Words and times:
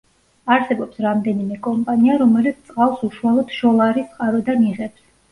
არსებობს 0.53 1.01
რამდენიმე 1.05 1.57
კომპანია, 1.67 2.15
რომელიც 2.21 2.63
წყალს 2.69 3.03
უშუალოდ 3.09 3.53
შოლარის 3.57 4.07
წყაროდან 4.15 4.65
იღებს. 4.71 5.05